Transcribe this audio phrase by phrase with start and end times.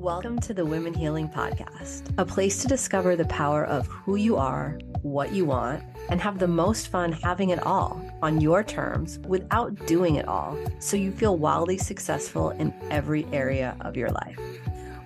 [0.00, 4.36] Welcome to the Women Healing Podcast, a place to discover the power of who you
[4.36, 9.18] are, what you want, and have the most fun having it all on your terms
[9.20, 14.38] without doing it all so you feel wildly successful in every area of your life.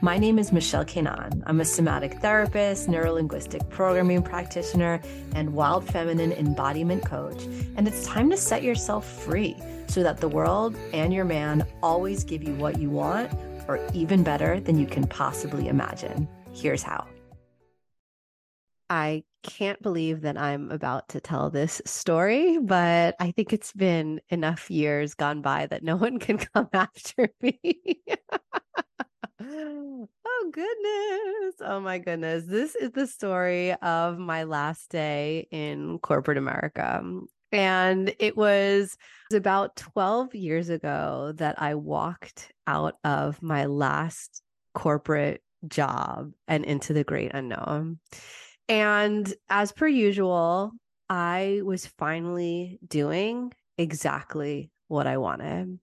[0.03, 1.45] My name is Michelle Keinan.
[1.47, 5.01] I'm a somatic therapist, neurolinguistic programming practitioner,
[5.37, 7.45] and wild feminine embodiment coach.
[7.77, 12.25] And it's time to set yourself free so that the world and your man always
[12.25, 13.31] give you what you want
[13.71, 16.29] or even better than you can possibly imagine.
[16.53, 17.07] Here's how.
[18.91, 24.21] I can't believe that I'm about to tell this story, but I think it's been
[24.29, 27.61] enough years gone by that no one can come after me.
[29.41, 30.09] oh,
[30.51, 31.55] goodness.
[31.61, 32.47] Oh, my goodness.
[32.47, 37.05] This is the story of my last day in corporate America.
[37.53, 38.97] And it was
[39.33, 44.43] about 12 years ago that I walked out of my last
[44.75, 47.99] corporate job and into the great unknown.
[48.69, 50.73] And as per usual,
[51.09, 55.79] I was finally doing exactly what I wanted.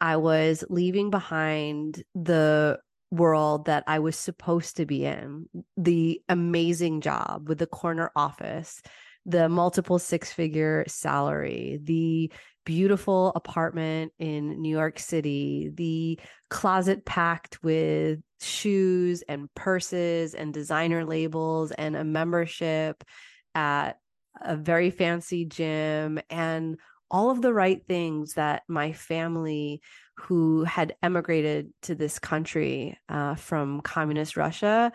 [0.00, 7.00] I was leaving behind the world that I was supposed to be in, the amazing
[7.00, 8.82] job with the corner office
[9.26, 12.32] the multiple six figure salary, the
[12.64, 21.04] beautiful apartment in New York City, the closet packed with shoes and purses and designer
[21.04, 23.04] labels and a membership
[23.54, 23.98] at
[24.40, 26.78] a very fancy gym and
[27.10, 29.80] all of the right things that my family
[30.18, 34.92] who had emigrated to this country uh, from communist Russia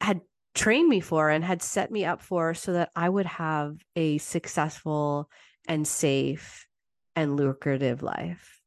[0.00, 0.20] had
[0.54, 4.18] trained me for and had set me up for so that I would have a
[4.18, 5.28] successful
[5.68, 6.66] and safe
[7.14, 8.60] and lucrative life.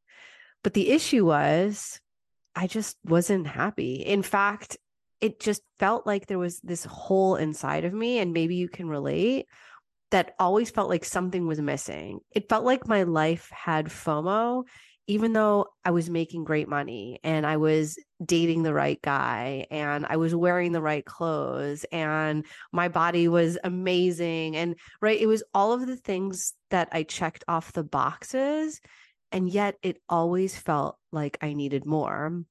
[0.62, 2.00] But the issue was,
[2.56, 3.96] I just wasn't happy.
[3.96, 4.78] In fact,
[5.20, 8.88] it just felt like there was this hole inside of me, and maybe you can
[8.88, 9.46] relate
[10.10, 12.20] that always felt like something was missing.
[12.30, 14.64] It felt like my life had FOMO
[15.06, 20.06] even though I was making great money and I was dating the right guy and
[20.06, 25.42] I was wearing the right clothes and my body was amazing and right it was
[25.52, 28.80] all of the things that I checked off the boxes
[29.30, 32.44] and yet it always felt like I needed more.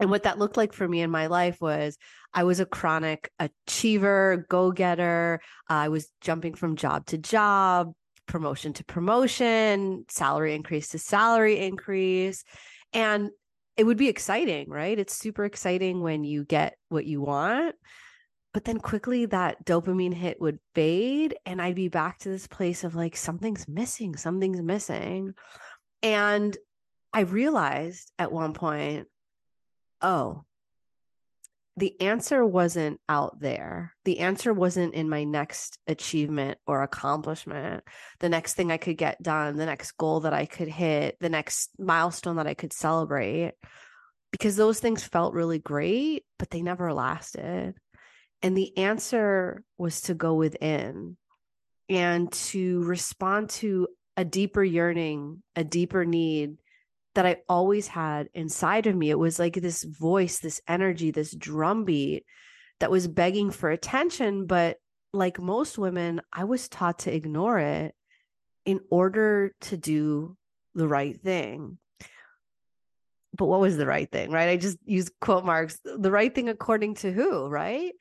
[0.00, 1.96] And what that looked like for me in my life was
[2.32, 5.40] I was a chronic achiever, go getter.
[5.70, 7.92] Uh, I was jumping from job to job,
[8.26, 12.44] promotion to promotion, salary increase to salary increase.
[12.92, 13.30] And
[13.76, 14.98] it would be exciting, right?
[14.98, 17.74] It's super exciting when you get what you want.
[18.52, 22.84] But then quickly that dopamine hit would fade, and I'd be back to this place
[22.84, 25.34] of like, something's missing, something's missing.
[26.04, 26.56] And
[27.12, 29.08] I realized at one point,
[30.00, 30.44] oh,
[31.76, 33.94] the answer wasn't out there.
[34.04, 37.82] The answer wasn't in my next achievement or accomplishment,
[38.20, 41.28] the next thing I could get done, the next goal that I could hit, the
[41.28, 43.54] next milestone that I could celebrate,
[44.30, 47.74] because those things felt really great, but they never lasted.
[48.42, 51.16] And the answer was to go within
[51.88, 56.56] and to respond to a deeper yearning, a deeper need
[57.14, 59.10] that I always had inside of me.
[59.10, 62.24] It was like this voice, this energy, this drumbeat
[62.80, 64.46] that was begging for attention.
[64.46, 64.78] But
[65.12, 67.94] like most women, I was taught to ignore it
[68.64, 70.36] in order to do
[70.74, 71.78] the right thing.
[73.36, 74.48] But what was the right thing, right?
[74.48, 77.92] I just use quote marks the right thing according to who, right?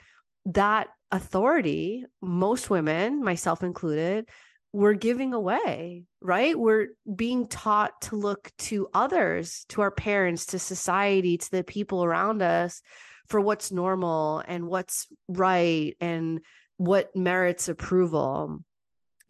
[0.46, 4.30] That authority, most women, myself included,
[4.74, 6.58] we're giving away, right?
[6.58, 12.04] We're being taught to look to others, to our parents, to society, to the people
[12.04, 12.82] around us
[13.30, 16.42] for what's normal and what's right and
[16.78, 18.64] what merits approval.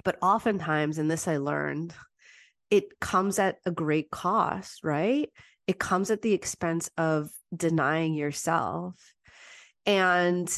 [0.05, 1.93] But oftentimes, and this I learned,
[2.69, 5.29] it comes at a great cost, right?
[5.67, 8.95] It comes at the expense of denying yourself.
[9.85, 10.49] And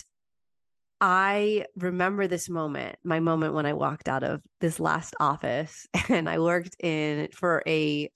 [1.02, 6.30] I remember this moment, my moment when I walked out of this last office and
[6.30, 8.10] I worked in for a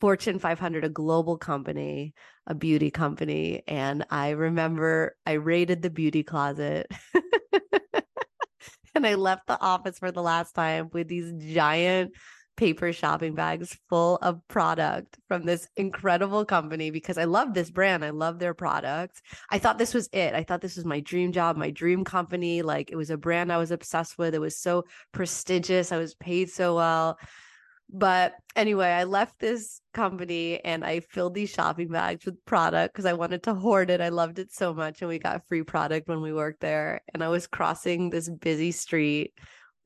[0.00, 2.14] Fortune 500, a global company,
[2.46, 3.62] a beauty company.
[3.66, 6.86] And I remember I raided the beauty closet
[8.94, 12.12] and I left the office for the last time with these giant
[12.60, 18.04] paper shopping bags full of product from this incredible company because I love this brand.
[18.04, 19.22] I love their products.
[19.48, 20.34] I thought this was it.
[20.34, 22.60] I thought this was my dream job, my dream company.
[22.60, 24.34] Like it was a brand I was obsessed with.
[24.34, 25.90] It was so prestigious.
[25.90, 27.18] I was paid so well.
[27.88, 33.06] But anyway, I left this company and I filled these shopping bags with product because
[33.06, 34.02] I wanted to hoard it.
[34.02, 35.00] I loved it so much.
[35.00, 37.00] And we got free product when we worked there.
[37.14, 39.32] And I was crossing this busy street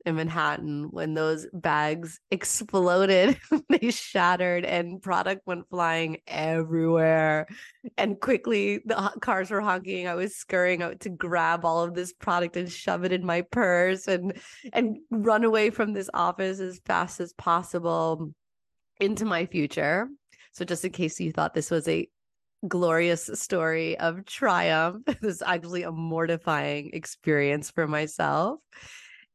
[0.05, 3.39] in Manhattan when those bags exploded.
[3.69, 7.47] they shattered and product went flying everywhere.
[7.97, 10.07] And quickly the cars were honking.
[10.07, 13.41] I was scurrying out to grab all of this product and shove it in my
[13.41, 14.33] purse and
[14.73, 18.31] and run away from this office as fast as possible
[18.99, 20.07] into my future.
[20.51, 22.07] So just in case you thought this was a
[22.67, 28.59] glorious story of triumph, this is actually a mortifying experience for myself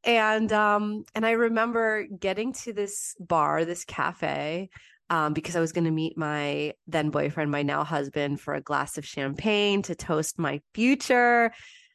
[0.05, 4.71] and um and i remember getting to this bar this cafe
[5.11, 8.61] um, because I was going to meet my then boyfriend, my now husband, for a
[8.61, 11.53] glass of champagne to toast my future,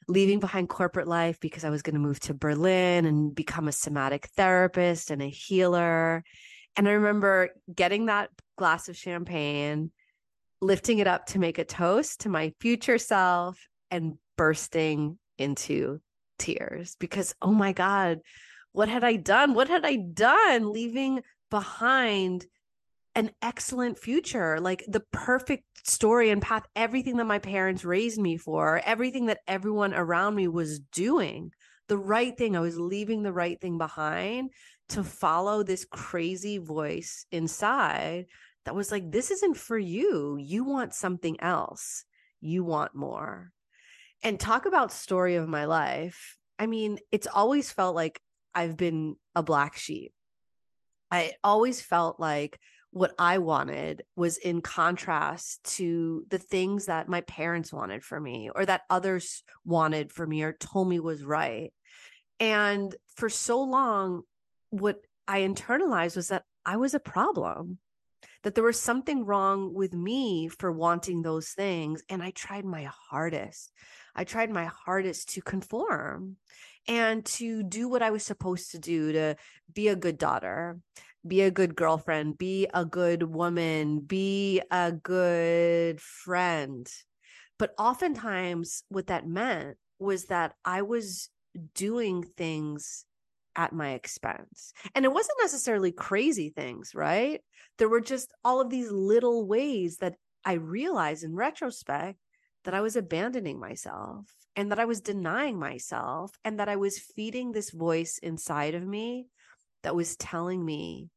[0.10, 3.72] leaving behind corporate life because I was going to move to Berlin and become a
[3.72, 6.24] somatic therapist and a healer.
[6.76, 9.92] And I remember getting that glass of champagne,
[10.62, 13.58] lifting it up to make a toast to my future self,
[13.90, 16.02] and bursting into
[16.38, 18.20] tears because, oh my God,
[18.72, 19.54] what had I done?
[19.54, 22.46] What had I done leaving behind
[23.16, 28.36] an excellent future, like the perfect story and path, everything that my parents raised me
[28.36, 31.52] for, everything that everyone around me was doing,
[31.88, 32.58] the right thing.
[32.58, 34.52] I was leaving the right thing behind
[34.90, 38.26] to follow this crazy voice inside
[38.66, 40.38] that was like, this isn't for you.
[40.38, 42.04] You want something else.
[42.42, 43.52] You want more
[44.24, 46.38] and talk about story of my life.
[46.58, 48.20] I mean, it's always felt like
[48.54, 50.14] I've been a black sheep.
[51.12, 52.60] I always felt like
[52.92, 58.50] what I wanted was in contrast to the things that my parents wanted for me
[58.56, 61.74] or that others wanted for me or told me was right.
[62.40, 64.22] And for so long,
[64.70, 64.98] what
[65.28, 67.80] I internalized was that I was a problem,
[68.44, 72.02] that there was something wrong with me for wanting those things.
[72.10, 73.74] And I tried my hardest.
[74.16, 76.38] I tried my hardest to conform
[76.88, 79.36] and to do what I was supposed to do to
[79.74, 80.80] be a good daughter,
[81.26, 86.88] be a good girlfriend, be a good woman, be a good friend.
[87.58, 91.30] But oftentimes, what that meant was that I was
[91.74, 93.06] doing things
[93.56, 94.74] at my expense.
[94.94, 97.42] And it wasn't necessarily crazy things, right?
[97.78, 102.20] There were just all of these little ways that I realized in retrospect
[102.66, 104.26] that I was abandoning myself
[104.56, 108.86] and that I was denying myself and that I was feeding this voice inside of
[108.86, 109.28] me
[109.84, 111.10] that was telling me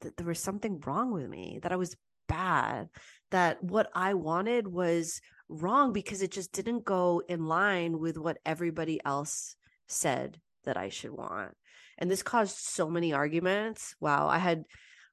[0.00, 1.96] that there was something wrong with me, that I was
[2.28, 2.88] bad,
[3.30, 8.38] that what I wanted was wrong because it just didn't go in line with what
[8.44, 9.56] everybody else
[9.86, 11.54] said that I should want.
[11.98, 13.94] And this caused so many arguments.
[14.00, 14.28] Wow.
[14.28, 14.64] I had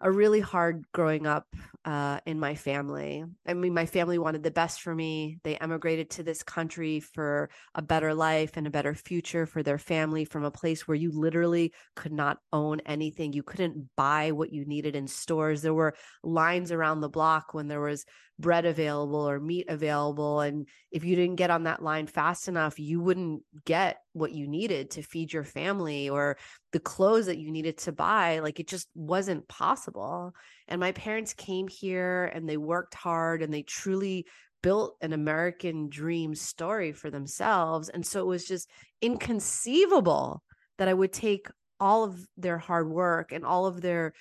[0.01, 1.47] a really hard growing up
[1.85, 3.23] uh, in my family.
[3.45, 5.39] I mean, my family wanted the best for me.
[5.43, 9.77] They emigrated to this country for a better life and a better future for their
[9.77, 13.33] family from a place where you literally could not own anything.
[13.33, 15.61] You couldn't buy what you needed in stores.
[15.61, 18.05] There were lines around the block when there was
[18.39, 20.41] bread available or meat available.
[20.41, 24.47] And if you didn't get on that line fast enough, you wouldn't get what you
[24.47, 26.37] needed to feed your family or
[26.71, 28.39] the clothes that you needed to buy.
[28.39, 30.33] Like it just wasn't possible.
[30.67, 34.25] And my parents came here and they worked hard and they truly
[34.61, 37.89] built an American dream story for themselves.
[37.89, 38.69] And so it was just
[39.01, 40.41] inconceivable
[40.77, 41.47] that I would take
[41.79, 44.13] all of their hard work and all of their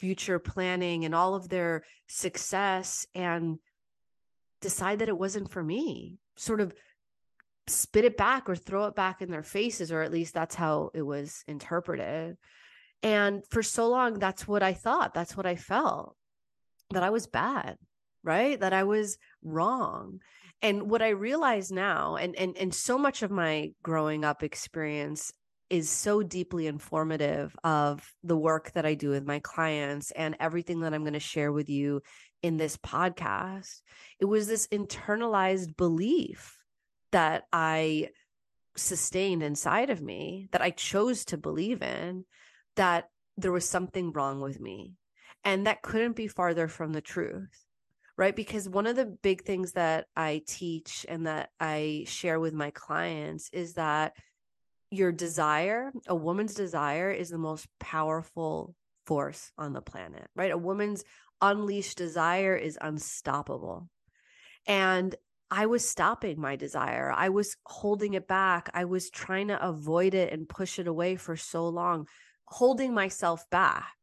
[0.00, 3.58] future planning and all of their success and
[4.60, 6.74] decide that it wasn't for me sort of
[7.66, 10.90] spit it back or throw it back in their faces or at least that's how
[10.94, 12.36] it was interpreted.
[13.02, 16.16] And for so long that's what i thought that's what i felt
[16.90, 17.78] that i was bad
[18.22, 18.60] right?
[18.60, 20.20] That i was wrong.
[20.62, 25.32] And what i realize now and and and so much of my growing up experience
[25.70, 30.80] is so deeply informative of the work that I do with my clients and everything
[30.80, 32.02] that I'm going to share with you
[32.42, 33.80] in this podcast.
[34.18, 36.58] It was this internalized belief
[37.12, 38.08] that I
[38.76, 42.24] sustained inside of me that I chose to believe in
[42.76, 44.94] that there was something wrong with me.
[45.44, 47.64] And that couldn't be farther from the truth.
[48.16, 48.36] Right.
[48.36, 52.70] Because one of the big things that I teach and that I share with my
[52.70, 54.12] clients is that
[54.90, 58.74] your desire, a woman's desire is the most powerful
[59.06, 60.50] force on the planet, right?
[60.50, 61.04] A woman's
[61.40, 63.88] unleashed desire is unstoppable.
[64.66, 65.14] And
[65.50, 67.12] I was stopping my desire.
[67.16, 68.70] I was holding it back.
[68.72, 72.06] I was trying to avoid it and push it away for so long,
[72.44, 73.94] holding myself back.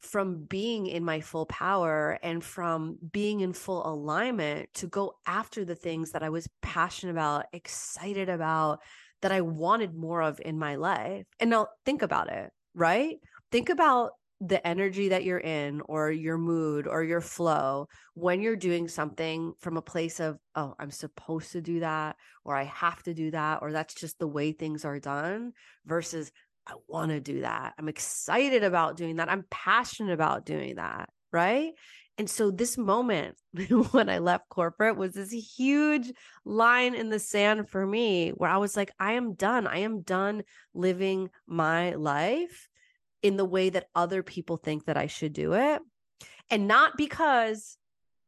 [0.00, 5.66] From being in my full power and from being in full alignment to go after
[5.66, 8.80] the things that I was passionate about, excited about,
[9.22, 11.24] that I wanted more of in my life.
[11.40, 13.16] And now think about it, right?
[13.50, 14.12] Think about
[14.44, 19.52] the energy that you're in or your mood or your flow when you're doing something
[19.60, 23.30] from a place of, oh, I'm supposed to do that, or I have to do
[23.30, 25.52] that, or that's just the way things are done
[25.86, 26.32] versus
[26.66, 27.74] I want to do that.
[27.78, 29.30] I'm excited about doing that.
[29.30, 31.08] I'm passionate about doing that.
[31.30, 31.72] Right.
[32.18, 33.36] And so this moment
[33.90, 36.12] when I left corporate was this huge
[36.44, 39.66] line in the sand for me where I was like, I am done.
[39.66, 40.42] I am done
[40.74, 42.68] living my life
[43.22, 45.80] in the way that other people think that I should do it.
[46.50, 47.78] And not because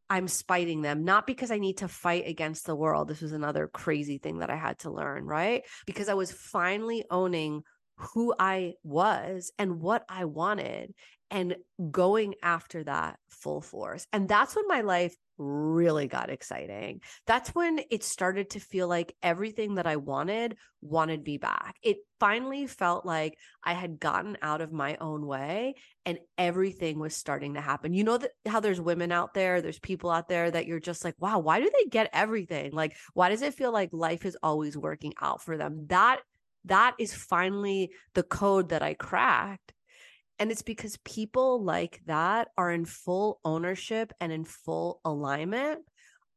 [0.09, 3.09] I'm spiting them, not because I need to fight against the world.
[3.09, 5.65] This was another crazy thing that I had to learn, right?
[5.87, 7.63] Because I was finally owning
[7.97, 10.95] who I was and what I wanted
[11.31, 11.57] and
[11.91, 14.07] going after that full force.
[14.13, 17.01] And that's when my life really got exciting.
[17.27, 21.77] That's when it started to feel like everything that I wanted wanted me back.
[21.83, 25.75] It finally felt like I had gotten out of my own way
[26.07, 27.95] and everything was starting to happen.
[27.95, 31.05] You know that how there's women out there, there's people out there that you're just
[31.05, 32.73] like, "Wow, why do they get everything?
[32.73, 36.21] Like why does it feel like life is always working out for them?" That
[36.65, 39.75] that is finally the code that I cracked
[40.39, 45.83] and it's because people like that are in full ownership and in full alignment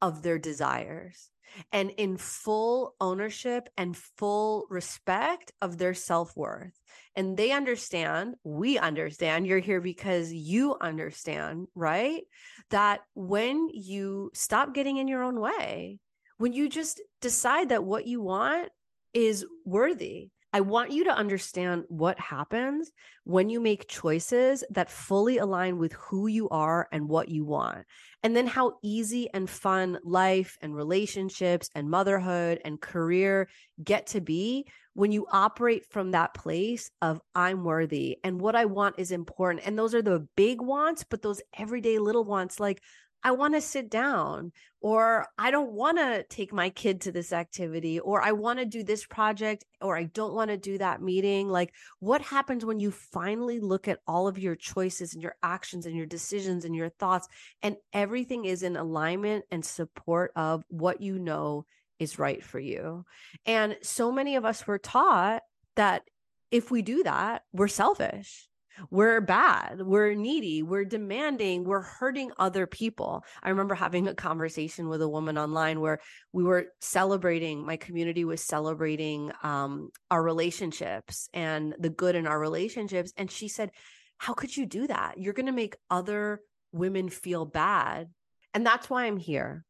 [0.02, 1.30] of their desires
[1.72, 6.80] and in full ownership and full respect of their self worth.
[7.16, 12.22] And they understand, we understand, you're here because you understand, right?
[12.70, 16.00] That when you stop getting in your own way,
[16.38, 18.70] when you just decide that what you want
[19.14, 22.92] is worthy I want you to understand what happens
[23.26, 27.86] when you make choices that fully align with who you are and what you want.
[28.24, 33.50] And then how easy and fun life and relationships and motherhood and career
[33.84, 38.66] get to be when you operate from that place of I'm worthy and what I
[38.66, 39.68] want is important.
[39.68, 42.82] And those are the big wants, but those everyday little wants like
[43.24, 47.34] I want to sit down, or I don't want to take my kid to this
[47.34, 51.02] activity, or I want to do this project, or I don't want to do that
[51.02, 51.50] meeting.
[51.50, 55.86] Like, what happens when you finally look at all of your choices and your actions
[55.86, 57.28] and your decisions and your thoughts,
[57.62, 61.66] and everything is in alignment and support of what you know
[62.00, 63.04] is right for you?
[63.46, 65.42] And so many of us were taught
[65.76, 66.04] that
[66.52, 68.47] if we do that, we're selfish
[68.90, 73.24] we're bad, we're needy, we're demanding, we're hurting other people.
[73.42, 76.00] I remember having a conversation with a woman online where
[76.34, 82.40] we were celebrating, my community was celebrating um, our relationships and the good in our
[82.40, 83.14] relationships.
[83.18, 83.72] And she said,
[84.18, 85.18] How could you do that?
[85.18, 86.42] You're going to make other
[86.72, 88.10] women feel bad.
[88.54, 89.64] And that's why I'm here.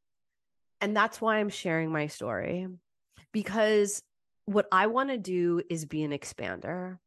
[0.81, 2.67] And that's why I'm sharing my story
[3.33, 4.01] because
[4.45, 6.97] what I want to do is be an expander.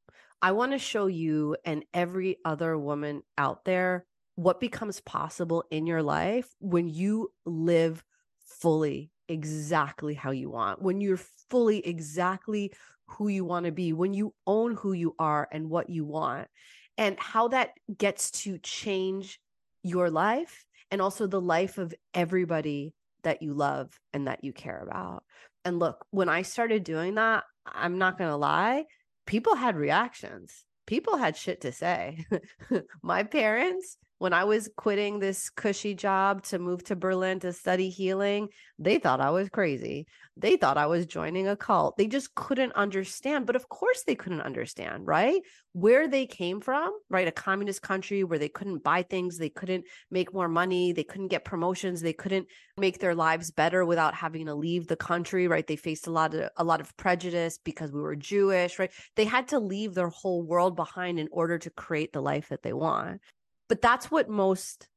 [0.43, 4.07] I want to show you and every other woman out there
[4.37, 8.03] what becomes possible in your life when you live
[8.47, 11.21] fully exactly how you want, when you're
[11.51, 12.73] fully exactly
[13.07, 16.49] who you want to be, when you own who you are and what you want,
[16.97, 19.41] and how that gets to change
[19.83, 24.81] your life and also the life of everybody that you love and that you care
[24.83, 25.23] about.
[25.65, 28.85] And look, when I started doing that, I'm not going to lie,
[29.31, 30.65] people had reactions.
[30.87, 32.27] People had shit to say.
[33.03, 37.89] My parents, when I was quitting this cushy job to move to Berlin to study
[37.89, 40.07] healing, they thought I was crazy.
[40.37, 41.97] They thought I was joining a cult.
[41.97, 43.47] They just couldn't understand.
[43.47, 45.41] But of course, they couldn't understand, right?
[45.73, 47.29] Where they came from, right?
[47.29, 51.29] A communist country where they couldn't buy things, they couldn't make more money, they couldn't
[51.29, 52.47] get promotions, they couldn't
[52.77, 55.67] make their lives better without having to leave the country, right?
[55.67, 58.93] They faced a lot of a lot of prejudice because we were Jewish, right?
[59.17, 62.63] They had to leave their whole world behind in order to create the life that
[62.63, 63.23] they want.
[63.71, 64.89] But that's what most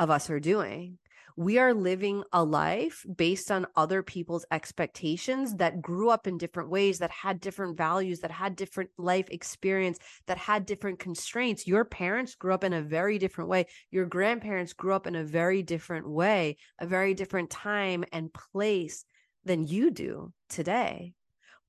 [0.00, 0.98] of us are doing
[1.36, 6.70] we are living a life based on other people's expectations that grew up in different
[6.70, 11.66] ways, that had different values, that had different life experience, that had different constraints.
[11.66, 13.66] Your parents grew up in a very different way.
[13.90, 19.04] Your grandparents grew up in a very different way, a very different time and place
[19.44, 21.14] than you do today.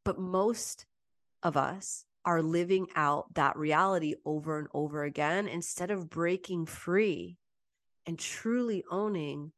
[0.03, 0.85] But most
[1.41, 7.37] of us are living out that reality over and over again instead of breaking free
[8.05, 9.51] and truly owning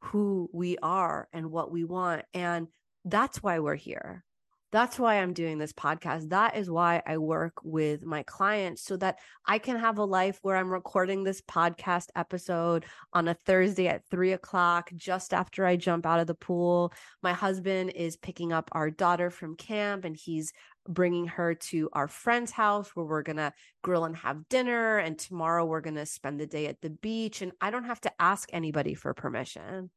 [0.00, 2.24] who we are and what we want.
[2.34, 2.68] And
[3.04, 4.24] that's why we're here.
[4.70, 6.28] That's why I'm doing this podcast.
[6.28, 10.38] That is why I work with my clients so that I can have a life
[10.42, 12.84] where I'm recording this podcast episode
[13.14, 16.92] on a Thursday at three o'clock, just after I jump out of the pool.
[17.22, 20.52] My husband is picking up our daughter from camp and he's
[20.86, 24.98] bringing her to our friend's house where we're going to grill and have dinner.
[24.98, 27.40] And tomorrow we're going to spend the day at the beach.
[27.40, 29.90] And I don't have to ask anybody for permission.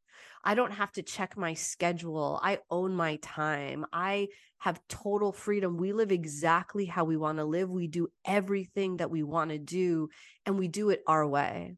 [0.44, 2.40] I don't have to check my schedule.
[2.42, 3.86] I own my time.
[3.94, 4.30] I
[4.60, 5.78] have total freedom.
[5.78, 7.70] We live exactly how we want to live.
[7.70, 10.10] We do everything that we want to do,
[10.46, 11.76] and we do it our way.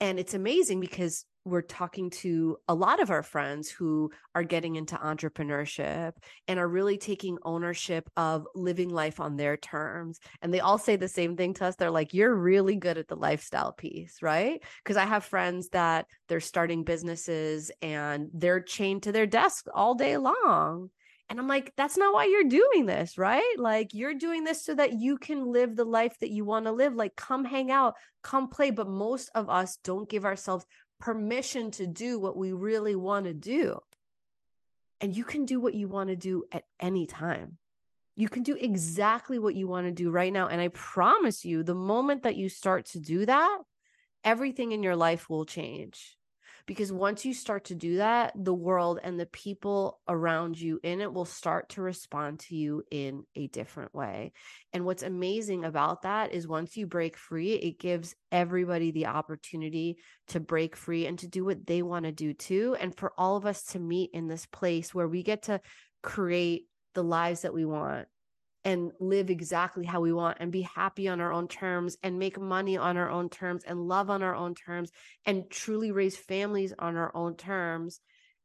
[0.00, 4.76] And it's amazing because we're talking to a lot of our friends who are getting
[4.76, 6.12] into entrepreneurship
[6.46, 10.20] and are really taking ownership of living life on their terms.
[10.42, 11.76] And they all say the same thing to us.
[11.76, 14.62] They're like, you're really good at the lifestyle piece, right?
[14.84, 19.94] Because I have friends that they're starting businesses and they're chained to their desk all
[19.94, 20.90] day long.
[21.30, 23.54] And I'm like, that's not why you're doing this, right?
[23.56, 26.72] Like, you're doing this so that you can live the life that you want to
[26.72, 26.96] live.
[26.96, 27.94] Like, come hang out,
[28.24, 28.72] come play.
[28.72, 30.66] But most of us don't give ourselves
[31.00, 33.80] permission to do what we really want to do.
[35.00, 37.56] And you can do what you want to do at any time.
[38.16, 40.46] You can do exactly what you want to do right now.
[40.46, 43.58] And I promise you, the moment that you start to do that,
[44.24, 46.18] everything in your life will change
[46.66, 51.00] because once you start to do that the world and the people around you in
[51.00, 54.32] it will start to respond to you in a different way.
[54.72, 59.96] And what's amazing about that is once you break free it gives everybody the opportunity
[60.28, 62.76] to break free and to do what they want to do too.
[62.80, 65.60] And for all of us to meet in this place where we get to
[66.02, 68.08] create the lives that we want
[68.64, 72.38] and live exactly how we want and be happy on our own terms and make
[72.38, 74.90] money on our own terms and love on our own terms
[75.24, 78.00] and truly raise families on our own terms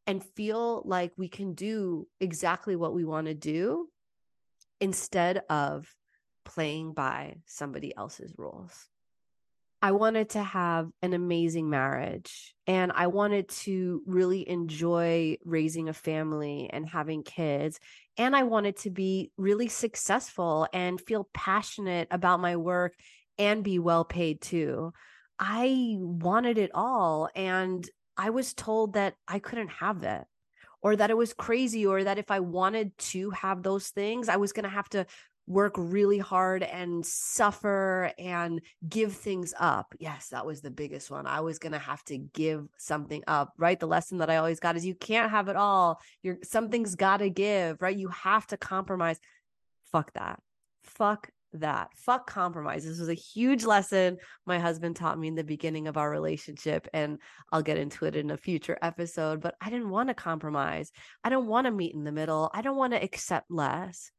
[0.08, 3.90] and feel like we can do exactly what we want to do
[4.80, 5.94] instead of
[6.46, 8.88] playing by somebody else's rules.
[9.82, 15.94] I wanted to have an amazing marriage and I wanted to really enjoy raising a
[15.94, 17.80] family and having kids.
[18.18, 22.94] And I wanted to be really successful and feel passionate about my work
[23.38, 24.92] and be well paid too.
[25.38, 27.30] I wanted it all.
[27.36, 30.28] And I was told that I couldn't have that
[30.82, 34.38] or that it was crazy or that if I wanted to have those things, I
[34.38, 35.06] was going to have to
[35.48, 39.94] work really hard and suffer and give things up.
[40.00, 41.28] Yes, that was the biggest one.
[41.28, 43.80] I was going to have to give something up, right?
[43.80, 46.02] The lesson that I always got is you can't have it all.
[46.24, 47.96] You're something's got to give, right?
[47.96, 49.20] You have to compromise.
[49.92, 50.40] Fuck that.
[50.84, 51.90] Fuck that.
[51.96, 52.84] Fuck compromise.
[52.84, 56.88] This was a huge lesson my husband taught me in the beginning of our relationship.
[56.94, 57.20] And
[57.52, 59.42] I'll get into it in a future episode.
[59.42, 60.92] But I didn't want to compromise.
[61.24, 62.50] I don't want to meet in the middle.
[62.54, 64.12] I don't want to accept less.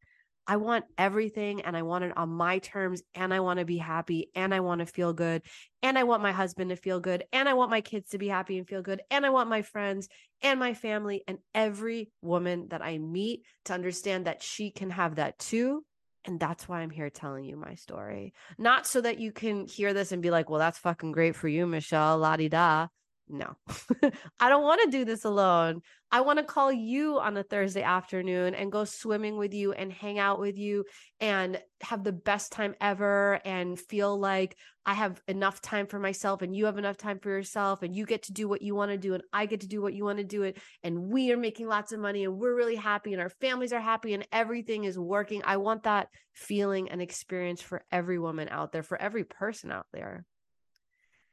[0.47, 3.79] I want everything and I want it on my terms and I want to be
[3.79, 5.43] happy and I want to feel good
[5.83, 8.29] and I want my husband to feel good and I want my kids to be
[8.29, 10.09] happy and feel good and I want my friends
[10.43, 15.17] and my family and every woman that I meet to understand that she can have
[15.17, 15.85] that too.
[16.25, 18.33] And that's why I'm here telling you my story.
[18.59, 21.49] Not so that you can hear this and be like, well, that's fucking great for
[21.49, 22.89] you, Michelle, la di da
[23.29, 23.57] no,
[24.41, 25.83] I don't want to do this alone.
[26.13, 29.93] I want to call you on a Thursday afternoon and go swimming with you and
[29.93, 30.85] hang out with you
[31.21, 36.43] and have the best time ever and feel like I have enough time for myself
[36.43, 38.93] and you have enough time for yourself and you get to do what you want
[38.93, 41.33] to do and I get to do what you want to do it and we
[41.33, 44.27] are making lots of money and we're really happy and our families are happy and
[44.31, 45.43] everything is working.
[45.45, 49.87] I want that feeling and experience for every woman out there, for every person out
[49.93, 50.25] there.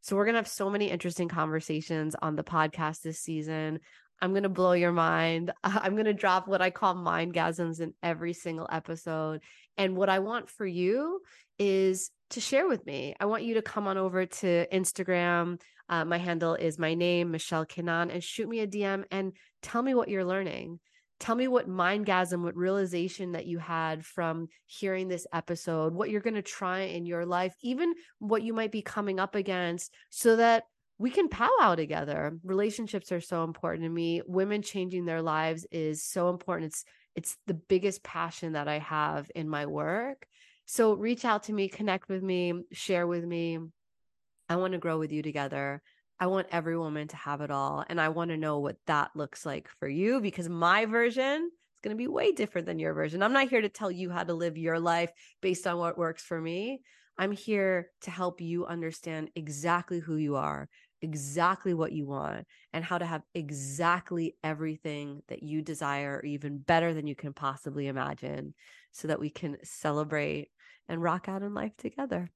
[0.04, 3.80] So we're going to have so many interesting conversations on the podcast this season.
[4.22, 5.52] I'm going to blow your mind.
[5.64, 9.42] I'm going to drop what I call mind mindgasms in every single episode.
[9.78, 11.22] And what I want for you
[11.58, 13.16] is to share with me.
[13.18, 15.62] I want you to come on over to Instagram.
[15.88, 19.82] Uh, my handle is my name, Michelle Keinan, and shoot me a DM and tell
[19.82, 20.82] me what you're learning
[21.24, 26.20] tell me what mindgasm, what realization that you had from hearing this episode, what you're
[26.20, 30.36] going to try in your life, even what you might be coming up against, so
[30.36, 30.66] that
[30.98, 32.38] we can powwow together.
[32.44, 34.22] Relationships are so important to me.
[34.28, 36.72] Women changing their lives is so important.
[36.72, 36.84] It's
[37.16, 40.28] it's the biggest passion that I have in my work.
[40.66, 43.60] So reach out to me, connect with me, share with me.
[44.50, 45.82] I want to grow with you together.
[46.24, 47.84] I want every woman to have it all.
[47.90, 51.82] And I want to know what that looks like for you because my version is
[51.84, 53.22] going to be way different than your version.
[53.22, 56.24] I'm not here to tell you how to live your life based on what works
[56.24, 56.80] for me.
[57.18, 60.70] I'm here to help you understand exactly who you are,
[61.02, 66.94] exactly what you want, and how to have exactly everything that you desire, even better
[66.94, 68.54] than you can possibly imagine,
[68.94, 70.52] so that we can celebrate
[70.88, 72.32] and rock out in life together.